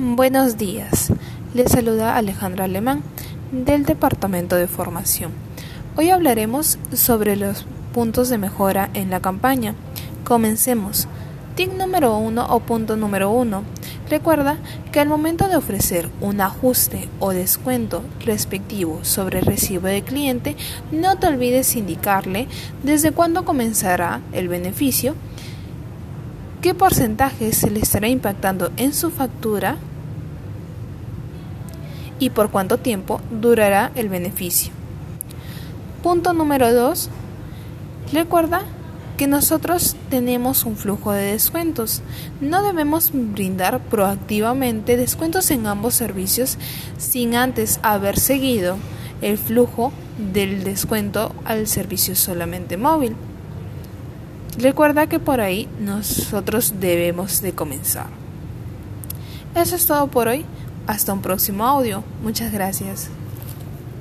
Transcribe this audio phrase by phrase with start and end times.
[0.00, 1.12] Buenos días,
[1.54, 3.02] les saluda Alejandra Alemán
[3.50, 5.32] del Departamento de Formación.
[5.96, 9.74] Hoy hablaremos sobre los puntos de mejora en la campaña.
[10.22, 11.08] Comencemos.
[11.56, 13.64] Tip número uno o punto número uno.
[14.08, 14.58] Recuerda
[14.92, 20.54] que al momento de ofrecer un ajuste o descuento respectivo sobre el recibo de cliente,
[20.92, 22.46] no te olvides indicarle
[22.84, 25.16] desde cuándo comenzará el beneficio,
[26.62, 29.76] qué porcentaje se le estará impactando en su factura
[32.18, 34.72] y por cuánto tiempo durará el beneficio.
[36.02, 37.10] Punto número 2.
[38.12, 38.62] Recuerda
[39.16, 42.02] que nosotros tenemos un flujo de descuentos.
[42.40, 46.56] No debemos brindar proactivamente descuentos en ambos servicios
[46.98, 48.76] sin antes haber seguido
[49.20, 49.92] el flujo
[50.32, 53.16] del descuento al servicio solamente móvil.
[54.56, 58.06] Recuerda que por ahí nosotros debemos de comenzar.
[59.54, 60.44] Eso es todo por hoy.
[60.88, 62.02] Hasta un próximo audio.
[62.22, 63.10] Muchas gracias.